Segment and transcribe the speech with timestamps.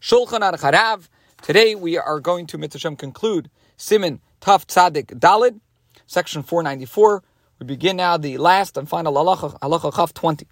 [0.00, 1.10] Shulchan Aruch Harav.
[1.42, 5.60] Today we are going to Mitzvah conclude Simin Taf Tzadik Dalid,
[6.06, 7.22] section 494.
[7.58, 10.46] We begin now the last and final halacha, halacha Chaf 20.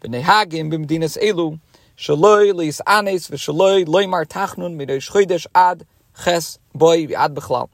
[0.00, 1.60] V'nehagim b'mdinas elu,
[1.98, 5.84] shaloi liis anes v'shaloi loimar tachnun midosh chodesh ad
[6.24, 7.68] ches boy ad bechlal.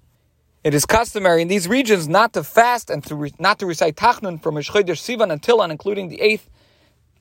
[0.64, 3.94] It is customary in these regions not to fast and to re- not to recite
[3.94, 6.50] tachnun from Chodesh Sivan until and including the eighth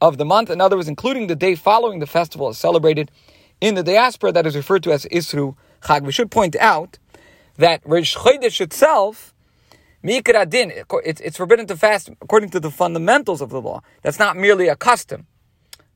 [0.01, 0.49] of the month.
[0.49, 3.11] In other words, including the day following the festival is celebrated
[3.61, 6.03] in the diaspora that is referred to as Isru Chag.
[6.03, 6.99] We should point out
[7.57, 9.33] that Rosh Chodesh itself,
[10.03, 10.45] Mikra
[11.03, 13.81] it's, it's forbidden to fast according to the fundamentals of the law.
[14.03, 15.25] That's not merely a custom.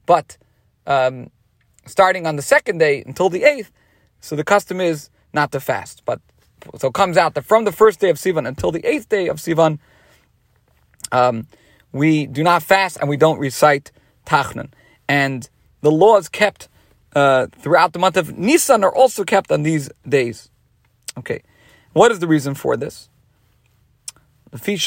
[0.05, 0.38] But
[0.88, 1.30] um,
[1.86, 3.72] starting on the second day until the eighth,
[4.20, 6.03] so the custom is not to fast.
[6.05, 6.20] But
[6.78, 9.28] so it comes out that from the first day of Sivan until the eighth day
[9.28, 9.80] of Sivan,
[11.12, 11.48] um,
[11.91, 13.91] we do not fast and we don't recite
[14.25, 14.72] Tachnun.
[15.08, 15.50] And
[15.81, 16.70] the laws kept
[17.16, 20.50] uh, throughout the month of Nisan are also kept on these days.
[21.18, 21.44] Okay,
[21.94, 23.09] what is the reason for this?
[24.52, 24.86] Because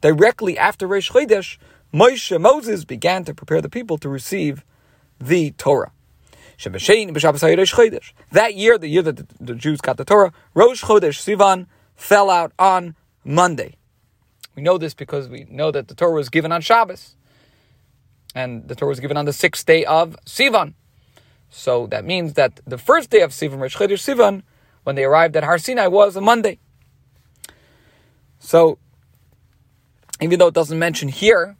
[0.00, 1.58] directly after Reish Chodesh,
[1.92, 4.64] Moshe Moses began to prepare the people to receive
[5.18, 5.92] the Torah.
[8.32, 12.52] That year, the year that the Jews got the Torah, Rosh Chodesh Sivan fell out
[12.58, 13.74] on Monday.
[14.54, 17.16] We know this because we know that the Torah was given on Shabbos.
[18.36, 20.74] And the Torah was given on the sixth day of Sivan.
[21.50, 24.42] So that means that the first day of Sivan, Rosh Chodesh Sivan,
[24.84, 26.58] when they arrived at Har Sinai, was a Monday.
[28.38, 28.78] So,
[30.20, 31.56] even though it doesn't mention here,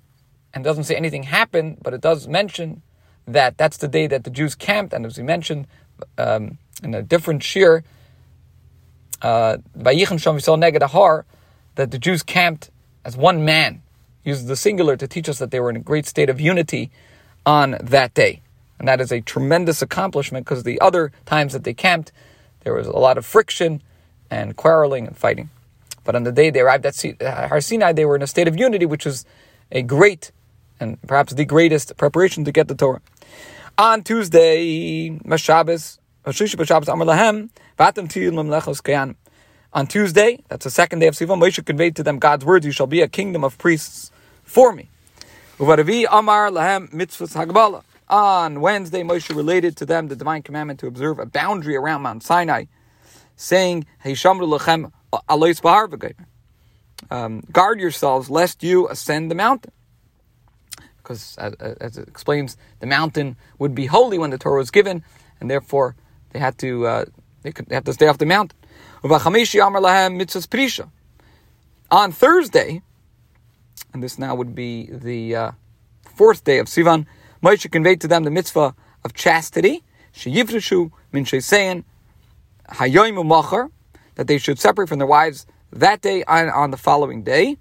[0.56, 2.83] and doesn't say anything happened, but it does mention
[3.27, 5.66] that that's the day that the Jews camped, and as we mentioned
[6.16, 7.83] um, in a different shiur,
[9.20, 9.58] uh,
[11.74, 12.70] that the Jews camped
[13.05, 13.83] as one man.
[14.27, 16.91] Uses the singular to teach us that they were in a great state of unity
[17.46, 18.42] on that day.
[18.80, 22.10] And that is a tremendous accomplishment because the other times that they camped,
[22.64, 23.80] there was a lot of friction
[24.28, 25.48] and quarreling and fighting.
[26.02, 28.48] But on the day they arrived at uh, Har Sinai, they were in a state
[28.48, 29.24] of unity, which was
[29.70, 30.33] a great
[30.80, 33.01] and perhaps the greatest preparation to get the Torah.
[33.78, 36.33] On Tuesday, Mashabas, on
[39.86, 42.86] Tuesday, that's the second day of Sivan, Moshe conveyed to them God's words, You shall
[42.89, 44.11] be a kingdom of priests
[44.46, 44.89] for me.
[48.08, 52.23] On Wednesday, Moshe related to them the divine commandment to observe a boundary around Mount
[52.23, 52.64] Sinai,
[53.34, 53.84] saying,
[57.11, 59.73] um, Guard yourselves lest you ascend the mountain.
[60.98, 65.05] Because, as, as, it explains, the mountain would be holy when the Torah was given,
[65.40, 65.95] and therefore
[66.33, 67.05] they had to uh,
[67.42, 68.58] they could they to stay off the mountain.
[71.90, 72.83] On Thursday,
[73.92, 75.51] and this now would be the uh,
[76.05, 77.07] fourth day of Sivan,
[77.42, 81.85] Moshe conveyed to them the mitzvah of chastity, sheyivrishu min shesein
[82.69, 83.70] hayoim umachar,
[84.17, 87.57] that they should separate from their wives that day and on the following day.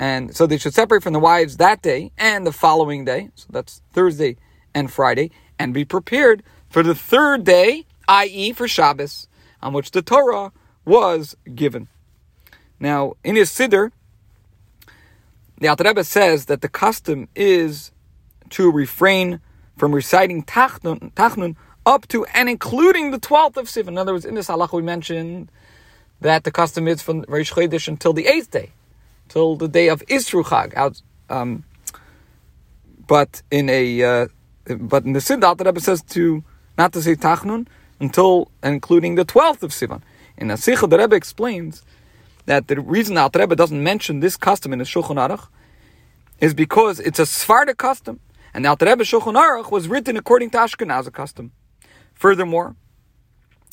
[0.00, 3.30] And so they should separate from the wives that day and the following day.
[3.34, 4.36] So that's Thursday
[4.74, 9.28] and Friday and be prepared for the third day, i.e., for Shabbos,
[9.62, 10.52] on which the Torah
[10.88, 11.86] was given.
[12.80, 13.92] Now, in his Siddur,
[15.58, 17.92] the Alter Rebbe says that the custom is
[18.50, 19.40] to refrain
[19.76, 23.88] from reciting Tachnun, tachnun up to and including the 12th of Sivan.
[23.88, 25.50] In other words, in this halacha we mentioned
[26.20, 28.70] that the custom is from Rosh Chodesh until the 8th day,
[29.28, 30.74] till the day of Isru Chag.
[30.74, 31.64] Out, um,
[33.06, 34.26] but in a uh,
[34.78, 36.42] but in the Siddur, the Rebbe says to
[36.76, 37.66] not to say Tachnun
[38.00, 40.02] until including the 12th of Sivan.
[40.38, 41.82] In the Sikha, the Rebbe explains
[42.46, 45.48] that the reason the Rebbe doesn't mention this custom in the Shulchan Aruch
[46.40, 48.20] is because it's a Sephardic custom,
[48.54, 51.50] and the Rebbe Shulchan Aruch was written according to Ashkenaz custom.
[52.14, 52.76] Furthermore,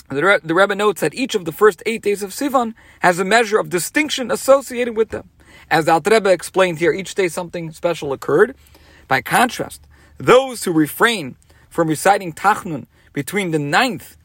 [0.09, 3.20] the, Re- the Rebbe notes that each of the first eight days of Sivan has
[3.20, 5.30] a measure of distinction associated with them.
[5.70, 8.56] As the Rebbe explained here, each day something special occurred.
[9.08, 9.82] By contrast,
[10.18, 11.35] those who refrain
[11.70, 14.18] from reciting Tachnun between the ninth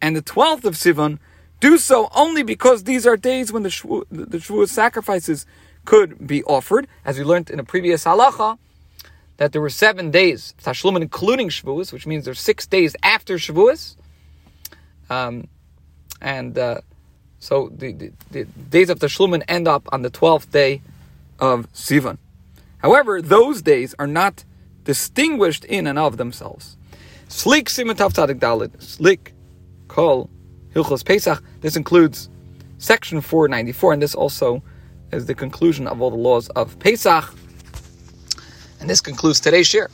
[0.00, 1.18] and the twelfth of Sivan
[1.60, 5.46] do so only because these are days when the Shavuot, the sacrifices
[5.84, 8.58] could be offered, as we learned in a previous halacha,
[9.38, 13.96] that there were seven days, Tashlumin including Shavuos, which means there's six days after Shavuos.
[15.08, 15.48] Um,
[16.20, 16.80] and uh,
[17.38, 20.82] so the, the, the, days of Tashlumin end up on the 12th day
[21.38, 22.18] of Sivan.
[22.78, 24.44] However, those days are not
[24.84, 26.76] distinguished in and of themselves.
[27.28, 28.70] Slik siman taf tzadik dalit.
[28.78, 29.32] Slik
[29.86, 30.30] kol
[30.74, 31.42] hilchos pesach.
[31.60, 32.28] This includes
[32.78, 34.62] section 494, and this also
[35.12, 37.34] is the conclusion of all the laws of Pesach.
[38.80, 39.88] And this concludes today's shiur.